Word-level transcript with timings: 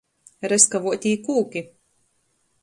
Reskavuotī 0.53 1.11
kūki. 1.27 1.65